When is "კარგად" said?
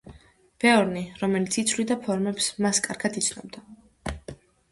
2.87-3.21